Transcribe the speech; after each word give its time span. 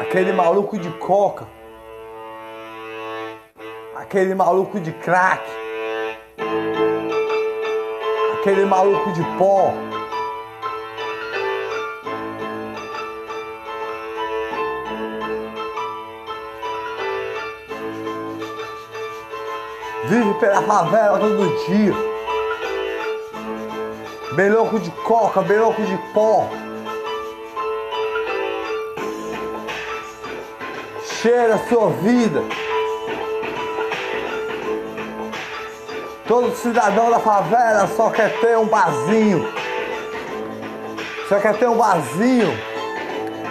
aquele 0.00 0.32
maluco 0.32 0.78
de 0.78 0.90
coca, 0.98 1.46
aquele 3.96 4.34
maluco 4.34 4.78
de 4.80 4.92
crack, 4.92 5.42
aquele 8.38 8.64
maluco 8.64 9.12
de 9.12 9.22
pó. 9.38 9.72
Vive 20.08 20.34
pela 20.34 20.62
favela 20.62 21.18
todo 21.18 21.66
dia. 21.66 21.92
Bem 24.34 24.50
louco 24.50 24.78
de 24.78 24.90
coca, 25.02 25.42
bem 25.42 25.58
louco 25.58 25.82
de 25.82 25.96
pó. 26.12 26.46
A 31.28 31.58
sua 31.68 31.90
vida. 31.90 32.40
Todo 36.28 36.54
cidadão 36.54 37.10
da 37.10 37.18
favela 37.18 37.88
só 37.96 38.10
quer 38.10 38.38
ter 38.38 38.56
um 38.56 38.66
barzinho. 38.66 39.52
Só 41.28 41.40
quer 41.40 41.58
ter 41.58 41.68
um 41.68 41.76
barzinho. 41.76 42.56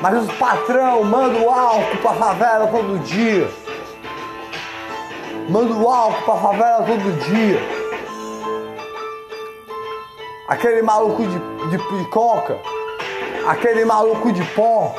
Mas 0.01 0.23
os 0.23 0.31
patrão 0.37 1.03
mandam 1.03 1.53
álcool 1.53 1.97
pra 1.97 2.13
favela 2.13 2.67
todo 2.67 2.97
dia. 2.99 3.49
Manda 5.49 5.73
álcool 5.73 6.23
pra 6.23 6.35
favela 6.35 6.83
todo 6.85 7.19
dia. 7.25 7.59
Aquele 10.47 10.81
maluco 10.81 11.23
de, 11.23 11.39
de, 11.71 11.77
de 11.77 12.09
coca, 12.09 12.57
aquele 13.45 13.83
maluco 13.83 14.31
de 14.31 14.43
pó. 14.53 14.95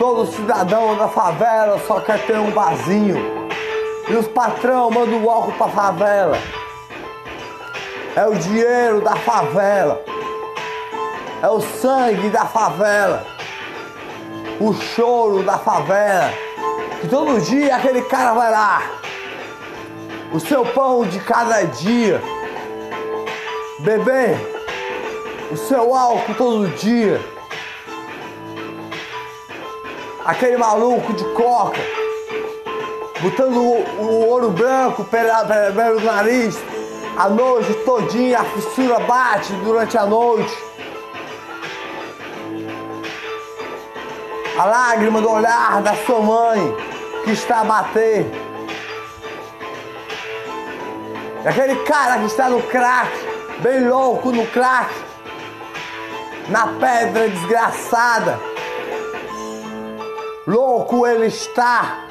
Todo 0.00 0.24
cidadão 0.32 0.96
da 0.96 1.08
favela 1.08 1.78
só 1.86 2.00
quer 2.00 2.24
ter 2.24 2.38
um 2.38 2.50
barzinho. 2.52 3.18
E 4.08 4.14
os 4.14 4.26
patrão 4.28 4.90
mandam 4.90 5.22
o 5.22 5.28
álcool 5.28 5.52
pra 5.52 5.68
favela. 5.68 6.38
É 8.16 8.26
o 8.26 8.34
dinheiro 8.34 9.02
da 9.02 9.14
favela. 9.16 10.02
É 11.42 11.48
o 11.50 11.60
sangue 11.60 12.30
da 12.30 12.46
favela. 12.46 13.26
O 14.58 14.72
choro 14.72 15.42
da 15.42 15.58
favela. 15.58 16.32
Que 17.02 17.06
todo 17.06 17.38
dia 17.38 17.76
aquele 17.76 18.00
cara 18.00 18.32
vai 18.32 18.50
lá. 18.50 18.82
O 20.32 20.40
seu 20.40 20.64
pão 20.64 21.04
de 21.04 21.20
cada 21.20 21.62
dia. 21.64 22.22
Beber 23.80 24.34
o 25.52 25.58
seu 25.58 25.94
álcool 25.94 26.34
todo 26.36 26.68
dia. 26.68 27.20
Aquele 30.30 30.56
maluco 30.56 31.12
de 31.12 31.24
coca. 31.34 31.80
Botando 33.20 33.56
o, 33.56 34.00
o 34.00 34.28
ouro 34.28 34.50
branco 34.50 35.02
pelo, 35.06 36.00
nariz. 36.04 36.56
A 37.18 37.28
noite 37.28 37.74
todinha, 37.84 38.38
a 38.38 38.44
fissura 38.44 39.00
bate 39.00 39.52
durante 39.54 39.98
a 39.98 40.06
noite. 40.06 40.56
A 44.56 44.64
lágrima 44.66 45.20
do 45.20 45.32
olhar 45.32 45.82
da 45.82 45.96
sua 46.06 46.20
mãe 46.20 46.76
que 47.24 47.32
está 47.32 47.62
a 47.62 47.64
bater. 47.64 48.24
E 51.44 51.48
aquele 51.48 51.74
cara 51.82 52.20
que 52.20 52.26
está 52.26 52.48
no 52.48 52.62
crack, 52.62 53.10
bem 53.62 53.88
louco 53.88 54.30
no 54.30 54.46
crack, 54.46 54.94
na 56.48 56.68
pedra 56.68 57.28
desgraçada. 57.28 58.49
Louco 60.46 61.06
ele 61.06 61.26
está 61.26 62.06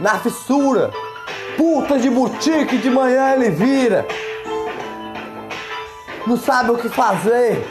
na 0.00 0.18
fissura. 0.18 0.90
Puta 1.56 1.98
de 1.98 2.10
boutique 2.10 2.76
de 2.78 2.90
manhã 2.90 3.34
ele 3.34 3.50
vira. 3.50 4.04
Não 6.26 6.36
sabe 6.36 6.72
o 6.72 6.76
que 6.76 6.88
fazer. 6.88 7.64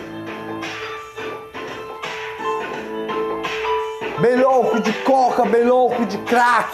Bem 4.22 4.38
louco 4.38 4.80
de 4.80 4.94
coca, 5.03 5.44
bem 5.44 5.66
louco 5.66 6.06
de 6.06 6.18
crack. 6.19 6.74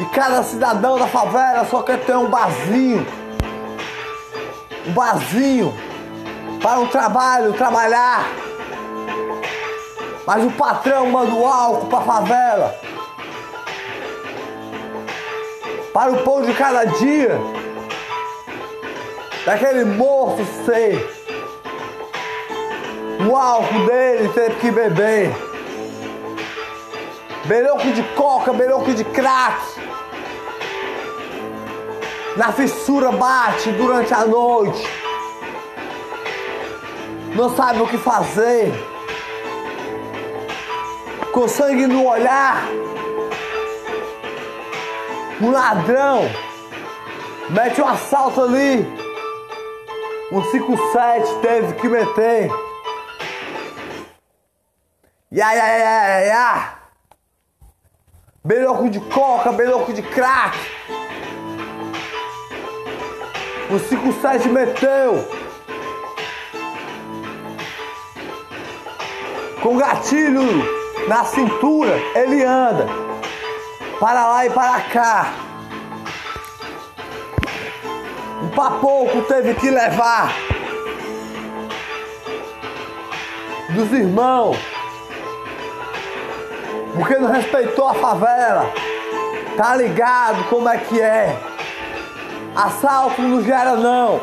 E 0.00 0.04
cada 0.06 0.42
cidadão 0.42 0.98
da 0.98 1.06
favela 1.06 1.64
só 1.66 1.80
quer 1.82 2.00
ter 2.00 2.16
um 2.16 2.28
barzinho. 2.28 3.06
Um 4.88 4.92
barzinho 4.92 5.72
para 6.60 6.80
o 6.80 6.88
trabalho, 6.88 7.52
trabalhar. 7.52 8.26
Mas 10.26 10.44
o 10.44 10.50
patrão 10.52 11.06
manda 11.06 11.34
o 11.34 11.46
álcool 11.46 11.86
para 11.86 11.98
a 11.98 12.02
favela. 12.02 12.74
Para 15.92 16.12
o 16.12 16.22
pão 16.22 16.42
de 16.42 16.54
cada 16.54 16.84
dia. 16.84 17.40
Daquele 19.44 19.84
moço 19.84 20.44
ser. 20.64 21.10
O 23.28 23.36
álcool 23.36 23.86
dele 23.86 24.28
teve 24.28 24.54
que 24.56 24.70
beber. 24.70 25.34
Belouco 27.44 27.90
de 27.90 28.02
coca, 28.14 28.52
belouco 28.52 28.94
de 28.94 29.04
crack. 29.04 29.60
Na 32.36 32.52
fissura 32.52 33.10
bate 33.10 33.70
durante 33.72 34.14
a 34.14 34.24
noite. 34.24 34.88
Não 37.34 37.54
sabe 37.56 37.82
o 37.82 37.86
que 37.88 37.98
fazer. 37.98 38.91
Com 41.32 41.48
sangue 41.48 41.86
no 41.86 42.06
olhar. 42.06 42.68
Um 45.40 45.50
ladrão. 45.50 46.24
Mete 47.48 47.80
um 47.80 47.88
assalto 47.88 48.42
ali. 48.42 48.86
Um 50.30 50.42
57 50.44 51.34
teve 51.40 51.72
que 51.74 51.88
meter. 51.88 52.50
Ya, 55.30 55.54
ya, 55.54 55.66
ya, 55.66 55.78
ya, 55.78 56.20
ya. 56.20 56.78
Beloco 58.44 58.90
de 58.90 59.00
coca, 59.00 59.52
beloco 59.52 59.90
de 59.94 60.02
crack. 60.02 60.58
O 63.70 63.78
57 63.78 64.50
meteu. 64.50 65.26
Com 69.62 69.78
gatilho 69.78 70.81
na 71.08 71.24
cintura, 71.24 71.96
ele 72.14 72.44
anda. 72.44 72.86
Para 74.00 74.26
lá 74.26 74.46
e 74.46 74.50
para 74.50 74.80
cá. 74.80 75.32
Um 78.42 78.48
papoco 78.48 79.22
teve 79.22 79.54
que 79.54 79.70
levar. 79.70 80.32
Dos 83.70 83.92
irmãos 83.92 84.58
porque 86.94 87.16
não 87.16 87.30
respeitou 87.30 87.88
a 87.88 87.94
favela. 87.94 88.72
Tá 89.56 89.74
ligado 89.74 90.44
como 90.48 90.68
é 90.68 90.78
que 90.78 91.00
é? 91.00 91.36
Assalto 92.54 93.22
não 93.22 93.42
gera 93.42 93.76
não. 93.76 94.20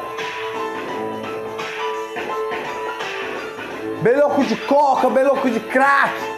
Beloco 4.01 4.43
de 4.43 4.55
coca, 4.55 5.09
beloco 5.09 5.49
de 5.49 5.59
crack. 5.59 6.28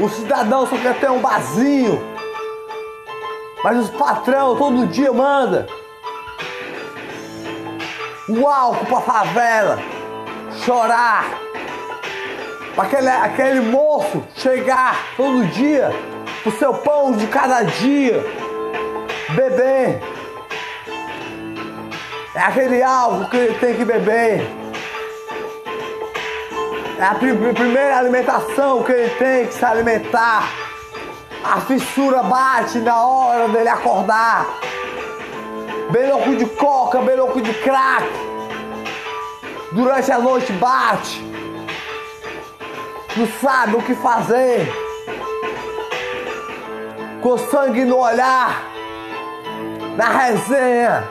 O 0.00 0.08
cidadão 0.08 0.66
só 0.66 0.76
quer 0.76 0.98
ter 0.98 1.10
um 1.10 1.20
barzinho. 1.20 2.00
Mas 3.64 3.78
os 3.78 3.90
patrão 3.90 4.56
todo 4.56 4.86
dia 4.86 5.12
manda. 5.12 5.66
O 8.28 8.46
álcool 8.46 8.86
pra 8.86 9.00
favela. 9.00 9.78
Chorar 10.64 11.48
aquele, 12.76 13.08
aquele 13.08 13.60
moço 13.60 14.22
chegar 14.36 14.96
todo 15.16 15.46
dia 15.46 15.90
o 16.44 16.50
seu 16.52 16.72
pão 16.72 17.12
de 17.12 17.26
cada 17.26 17.62
dia, 17.62 18.24
beber. 19.30 20.00
É 22.34 22.40
aquele 22.40 22.82
algo 22.82 23.28
que 23.28 23.36
ele 23.36 23.54
tem 23.58 23.74
que 23.74 23.84
beber. 23.84 24.46
É 26.98 27.04
a 27.04 27.14
primeira 27.14 27.96
alimentação 27.96 28.82
que 28.82 28.90
ele 28.90 29.10
tem 29.10 29.46
que 29.46 29.54
se 29.54 29.64
alimentar. 29.64 30.50
A 31.44 31.60
fissura 31.60 32.24
bate 32.24 32.78
na 32.78 33.06
hora 33.06 33.48
dele 33.48 33.68
acordar. 33.68 34.44
Bem 35.92 36.10
louco 36.10 36.34
de 36.34 36.44
coca, 36.44 37.00
bem 37.00 37.14
louco 37.14 37.40
de 37.40 37.54
crack. 37.54 38.04
Durante 39.70 40.10
a 40.10 40.18
noite 40.18 40.52
bate 40.54 41.24
não 43.16 43.28
sabe 43.40 43.76
o 43.76 43.82
que 43.82 43.94
fazer. 43.94 44.68
Com 47.22 47.38
sangue 47.38 47.84
no 47.84 47.98
olhar, 47.98 48.60
na 49.96 50.08
resenha, 50.08 51.08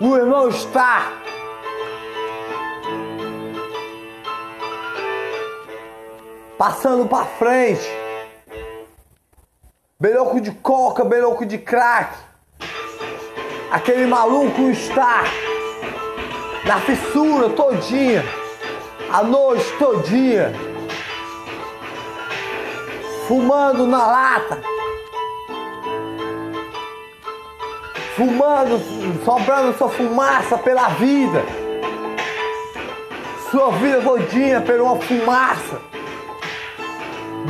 o 0.00 0.16
irmão 0.16 0.48
está. 0.48 1.21
Passando 6.62 7.06
pra 7.06 7.24
frente. 7.24 7.90
Beloco 9.98 10.40
de 10.40 10.52
coca, 10.52 11.04
beloco 11.04 11.44
de 11.44 11.58
crack. 11.58 12.16
Aquele 13.68 14.06
maluco 14.06 14.70
está 14.70 15.24
na 16.64 16.78
fissura 16.82 17.48
todinha, 17.50 18.22
a 19.12 19.24
noite 19.24 19.64
todinha, 19.76 20.52
fumando 23.26 23.84
na 23.84 24.06
lata, 24.06 24.60
fumando, 28.14 28.80
sobrando 29.24 29.76
sua 29.76 29.88
fumaça 29.88 30.56
pela 30.58 30.90
vida, 30.90 31.44
sua 33.50 33.72
vida 33.72 34.00
todinha 34.00 34.60
pela 34.60 34.84
uma 34.84 35.00
fumaça, 35.00 35.91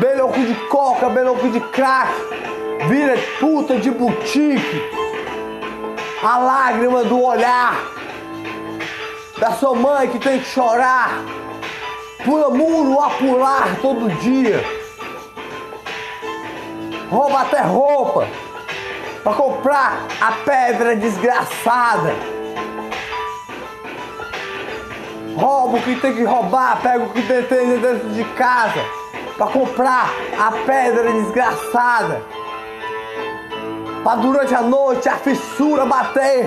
beloco 0.03 0.41
de 0.41 0.55
coca, 0.67 1.09
beloco 1.09 1.49
de 1.49 1.61
crack, 1.61 2.13
vira 2.89 3.15
puta 3.39 3.77
de 3.77 3.89
boutique. 3.89 4.83
A 6.21 6.39
lágrima 6.39 7.05
do 7.05 7.23
olhar 7.23 7.81
da 9.39 9.53
sua 9.53 9.77
mãe 9.77 10.09
que 10.09 10.19
tem 10.19 10.41
que 10.41 10.47
chorar, 10.47 11.21
pula 12.25 12.51
muro 12.51 13.01
a 13.01 13.11
pular 13.11 13.77
todo 13.81 14.09
dia, 14.21 14.65
rouba 17.09 17.43
até 17.43 17.61
roupa 17.61 18.27
para 19.23 19.35
comprar 19.35 20.05
a 20.21 20.33
pedra 20.33 20.97
desgraçada. 20.97 22.13
Rouba 25.37 25.79
o 25.79 25.83
que 25.83 25.97
tem 25.97 26.15
que 26.15 26.25
roubar, 26.25 26.81
pega 26.83 27.05
o 27.05 27.11
que 27.11 27.23
tem 27.23 27.79
dentro 27.79 28.11
de 28.11 28.25
casa 28.35 29.02
para 29.43 29.51
comprar 29.51 30.09
a 30.39 30.53
pedra 30.65 31.13
desgraçada 31.13 32.23
para 34.05 34.21
durante 34.21 34.55
a 34.55 34.63
noite 34.63 35.09
a 35.09 35.17
fissura 35.17 35.85
bater. 35.85 36.47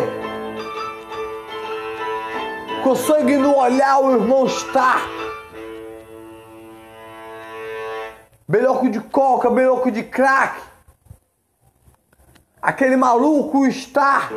Com 2.83 2.95
sangue 2.95 3.35
no 3.35 3.57
olhar 3.57 3.99
o 3.99 4.13
irmão 4.13 4.45
está. 4.45 5.01
Beloco 8.47 8.89
de 8.89 9.01
coca, 9.01 9.49
beloco 9.49 9.91
de 9.91 10.03
crack. 10.03 10.61
Aquele 12.61 12.95
maluco 12.95 13.65
está 13.65 14.29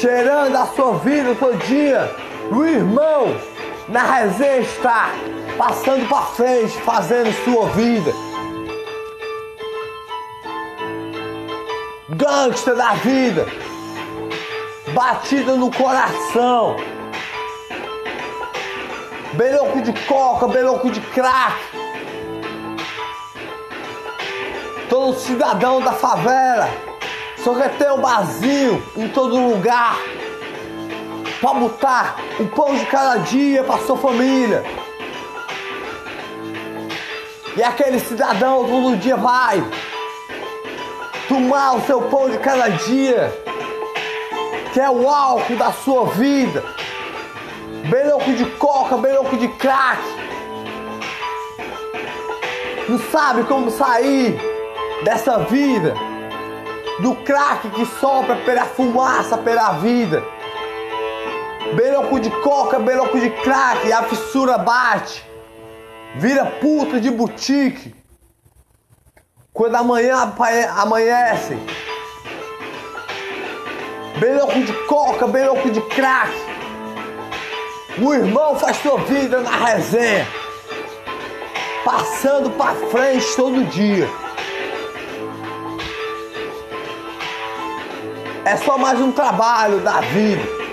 cheirando 0.00 0.56
a 0.56 0.66
sua 0.68 0.98
vida 0.98 1.34
todo 1.34 1.58
dia. 1.66 2.10
O 2.50 2.64
irmão 2.64 3.53
na 3.88 4.26
está 4.26 5.10
passando 5.58 6.08
para 6.08 6.22
frente, 6.22 6.76
fazendo 6.82 7.32
sua 7.44 7.68
vida. 7.70 8.12
gangsta 12.08 12.74
da 12.74 12.94
vida, 12.94 13.46
batida 14.92 15.56
no 15.56 15.70
coração, 15.70 16.76
beloco 19.32 19.80
de 19.80 19.92
coca, 20.06 20.46
beloco 20.48 20.90
de 20.90 21.00
crack. 21.00 21.56
Todo 24.88 25.18
cidadão 25.18 25.80
da 25.80 25.92
favela 25.92 26.68
só 27.38 27.54
quer 27.54 27.76
ter 27.76 27.90
um 27.90 28.00
barzinho 28.00 28.82
em 28.96 29.08
todo 29.08 29.36
lugar 29.36 29.96
para 31.44 31.60
botar 31.60 32.16
o 32.40 32.46
pão 32.46 32.74
de 32.74 32.86
cada 32.86 33.18
dia 33.18 33.62
para 33.64 33.76
sua 33.80 33.98
família. 33.98 34.64
E 37.54 37.62
aquele 37.62 38.00
cidadão 38.00 38.64
todo 38.64 38.96
dia 38.96 39.14
vai 39.14 39.62
tomar 41.28 41.76
o 41.76 41.82
seu 41.82 42.00
pão 42.08 42.30
de 42.30 42.38
cada 42.38 42.68
dia, 42.68 43.30
que 44.72 44.80
é 44.80 44.88
o 44.88 45.06
álcool 45.06 45.56
da 45.56 45.70
sua 45.70 46.06
vida, 46.06 46.64
bem 47.90 48.08
louco 48.08 48.32
de 48.32 48.46
coca, 48.52 48.96
bem 48.96 49.12
louco 49.12 49.36
de 49.36 49.48
crack. 49.48 50.00
Não 52.88 52.98
sabe 53.10 53.44
como 53.44 53.70
sair 53.70 54.34
dessa 55.04 55.40
vida, 55.40 55.94
do 57.00 57.14
crack 57.16 57.68
que 57.68 57.84
sopra 58.00 58.34
pela 58.36 58.64
fumaça, 58.64 59.36
pela 59.36 59.72
vida. 59.72 60.33
Bem 61.76 61.90
louco 61.90 62.20
de 62.20 62.30
coca, 62.30 62.78
bem 62.78 62.96
louco 62.96 63.18
de 63.18 63.30
crack, 63.30 63.92
a 63.92 64.04
fissura 64.04 64.56
bate, 64.56 65.28
vira 66.14 66.46
puta 66.46 67.00
de 67.00 67.10
boutique 67.10 67.92
quando 69.52 69.74
amanhã 69.74 70.32
amanhece, 70.76 71.58
bem 74.20 74.36
louco 74.36 74.60
de 74.60 74.72
coca, 74.86 75.26
bem 75.26 75.46
louco 75.46 75.68
de 75.68 75.80
crack. 75.80 76.32
O 78.00 78.14
irmão 78.14 78.56
faz 78.56 78.76
sua 78.76 78.98
vida 78.98 79.40
na 79.40 79.50
resenha, 79.50 80.28
passando 81.84 82.50
para 82.50 82.74
frente 82.88 83.26
todo 83.34 83.64
dia. 83.64 84.08
É 88.44 88.56
só 88.58 88.78
mais 88.78 89.00
um 89.00 89.10
trabalho 89.10 89.80
da 89.80 90.00
vida. 90.00 90.63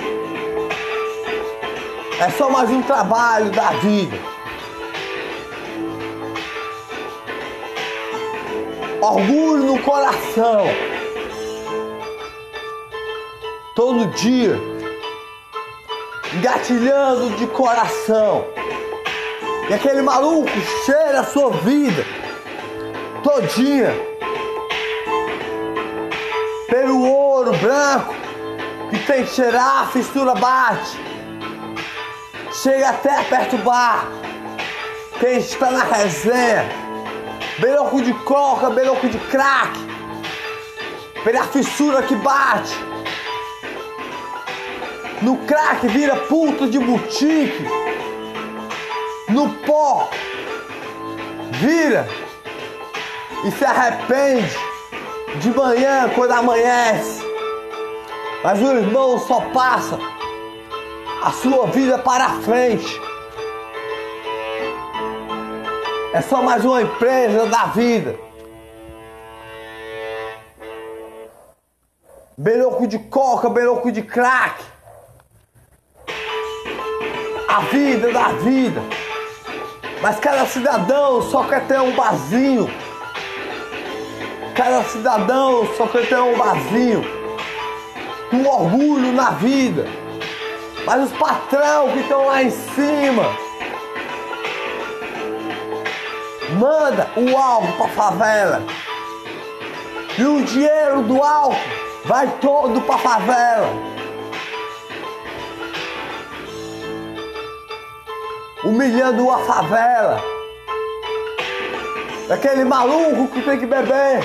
É 2.21 2.29
só 2.29 2.49
mais 2.49 2.69
um 2.69 2.81
trabalho 2.83 3.49
da 3.51 3.71
vida. 3.71 4.17
orgulho 9.01 9.63
no 9.63 9.79
coração. 9.81 10.65
Todo 13.75 14.05
dia, 14.15 14.55
engatilhando 16.35 17.31
de 17.31 17.47
coração. 17.47 18.45
E 19.69 19.73
aquele 19.73 20.01
maluco 20.01 20.49
cheira 20.85 21.21
a 21.21 21.23
sua 21.23 21.49
vida 21.51 22.05
todinha 23.23 23.91
pelo 26.69 27.03
ouro 27.07 27.51
branco 27.57 28.13
que 28.89 28.99
tem 28.99 29.23
que 29.23 29.31
cheirar, 29.31 29.83
a 29.83 29.87
fissura 29.87 30.35
bate. 30.35 31.10
Chega 32.53 32.89
até 32.89 33.17
a 33.17 33.23
perturbar 33.23 34.07
quem 35.19 35.37
está 35.37 35.71
na 35.71 35.83
resenha 35.83 36.69
beloco 37.59 38.01
de 38.01 38.13
coca, 38.25 38.69
beloco 38.69 39.07
de 39.07 39.17
crack, 39.17 39.79
pela 41.23 41.43
fissura 41.45 42.03
que 42.03 42.15
bate. 42.15 42.75
No 45.21 45.37
crack 45.45 45.87
vira 45.87 46.15
puta 46.15 46.67
de 46.67 46.77
boutique. 46.77 47.65
No 49.29 49.49
pó 49.65 50.09
vira 51.51 52.05
e 53.45 53.51
se 53.51 53.63
arrepende 53.63 54.57
de 55.35 55.51
manhã 55.51 56.09
quando 56.13 56.31
amanhece. 56.31 57.21
Mas 58.43 58.59
o 58.59 58.75
irmão 58.75 59.19
só 59.19 59.39
passa 59.53 59.97
a 61.21 61.31
sua 61.31 61.67
vida 61.67 61.99
para 61.99 62.29
frente. 62.41 62.99
É 66.13 66.21
só 66.21 66.41
mais 66.41 66.65
uma 66.65 66.81
empresa 66.81 67.45
da 67.45 67.65
vida. 67.65 68.17
Beloco 72.35 72.87
de 72.87 72.97
coca, 72.97 73.49
beloco 73.49 73.91
de 73.91 74.01
crack. 74.01 74.63
A 77.47 77.61
vida 77.61 78.11
da 78.11 78.29
vida. 78.29 78.81
Mas 80.01 80.19
cada 80.19 80.45
cidadão 80.47 81.21
só 81.21 81.43
quer 81.43 81.67
ter 81.67 81.79
um 81.79 81.95
barzinho. 81.95 82.67
Cada 84.55 84.83
cidadão 84.85 85.67
só 85.77 85.85
quer 85.87 86.09
ter 86.09 86.19
um 86.19 86.35
barzinho. 86.35 87.03
Um 88.33 88.47
orgulho 88.47 89.11
na 89.11 89.31
vida. 89.31 90.00
Mas 90.85 91.03
os 91.03 91.17
patrão 91.17 91.91
que 91.91 91.99
estão 91.99 92.25
lá 92.25 92.41
em 92.43 92.49
cima 92.49 93.23
manda 96.59 97.09
o 97.15 97.37
álcool 97.37 97.73
pra 97.73 97.87
favela. 97.89 98.63
E 100.17 100.25
o 100.25 100.43
dinheiro 100.43 101.03
do 101.03 101.21
álcool 101.21 101.55
vai 102.05 102.27
todo 102.41 102.81
pra 102.81 102.97
favela. 102.97 103.69
Humilhando 108.63 109.29
a 109.29 109.39
favela. 109.39 110.21
Aquele 112.29 112.63
maluco 112.63 113.27
que 113.33 113.41
tem 113.41 113.59
que 113.59 113.65
beber. 113.65 114.23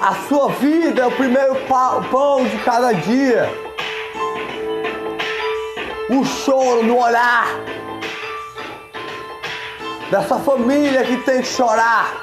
A 0.00 0.14
sua 0.28 0.48
vida 0.50 1.02
é 1.02 1.06
o 1.06 1.10
primeiro 1.12 1.56
pão 2.10 2.44
de 2.44 2.58
cada 2.58 2.92
dia. 2.92 3.73
O 6.10 6.22
choro 6.22 6.82
no 6.82 6.98
olhar 6.98 7.46
dessa 10.10 10.38
família 10.38 11.02
que 11.02 11.16
tem 11.18 11.40
que 11.40 11.48
chorar. 11.48 12.22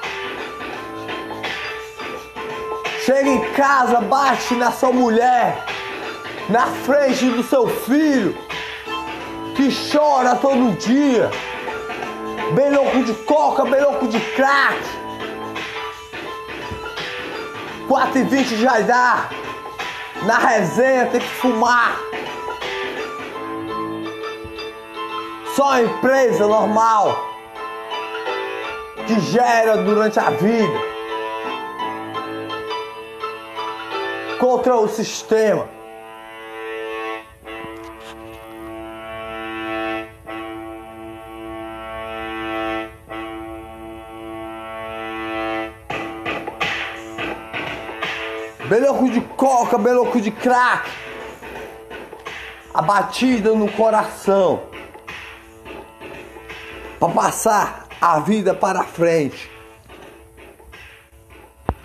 Chega 3.03 3.27
em 3.27 3.39
casa, 3.53 3.99
bate 4.01 4.53
na 4.53 4.71
sua 4.71 4.91
mulher, 4.91 5.65
na 6.47 6.67
frente 6.67 7.25
do 7.25 7.41
seu 7.41 7.67
filho, 7.67 8.37
que 9.55 9.69
chora 9.91 10.35
todo 10.35 10.77
dia, 10.77 11.31
bem 12.53 12.71
louco 12.71 13.03
de 13.03 13.13
coca, 13.25 13.65
bem 13.65 13.81
louco 13.81 14.07
de 14.07 14.19
crack. 14.19 14.79
4 17.87 18.19
e 18.19 18.23
20 18.23 18.55
já 18.57 18.79
dá. 18.81 19.29
Na 20.23 20.37
resenha 20.37 21.07
tem 21.07 21.19
que 21.19 21.27
fumar. 21.27 21.99
Só 25.55 25.69
a 25.69 25.81
empresa 25.81 26.47
normal 26.47 27.17
que 29.05 29.19
gera 29.19 29.77
durante 29.77 30.17
a 30.17 30.29
vida 30.29 30.91
contra 34.39 34.75
o 34.75 34.87
sistema. 34.87 35.67
Beloco 48.65 49.09
de 49.09 49.19
coca, 49.35 49.77
beloco 49.77 50.21
de 50.21 50.31
crack. 50.31 50.89
A 52.73 52.81
batida 52.81 53.53
no 53.53 53.69
coração. 53.69 54.70
Para 57.01 57.13
passar 57.13 57.87
a 57.99 58.19
vida 58.19 58.53
para 58.53 58.83
frente. 58.83 59.49